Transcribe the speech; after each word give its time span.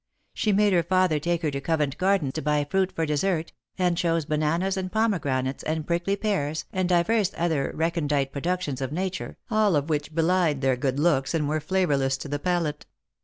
She 0.33 0.51
made 0.51 0.73
her 0.73 0.81
father 0.81 1.19
take 1.19 1.43
her 1.43 1.51
to 1.51 1.61
Oovent 1.61 1.95
Garden 1.99 2.31
to 2.31 2.41
buy 2.41 2.63
fruit 2.67 2.91
for 2.91 3.05
dessert, 3.05 3.51
and 3.77 3.95
chose 3.95 4.25
bananas 4.25 4.75
and 4.75 4.91
pomegranates 4.91 5.61
and 5.61 5.85
prickly 5.85 6.15
pears, 6.15 6.65
and 6.73 6.89
divers 6.89 7.31
other 7.37 7.69
recondite 7.75 8.31
productions 8.31 8.81
of 8.81 8.91
nature, 8.91 9.37
all 9.51 9.75
of 9.75 9.89
which 9.91 10.15
belied 10.15 10.61
their 10.61 10.75
good 10.75 10.99
looks 10.99 11.35
and 11.35 11.47
were 11.47 11.59
flavourless 11.59 12.17
to 12.17 12.27
the 12.27 12.39
palate. 12.39 12.87